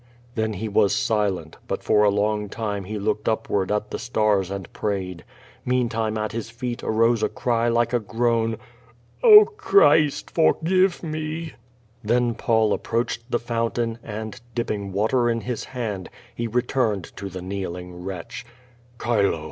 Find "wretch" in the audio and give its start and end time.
18.03-18.43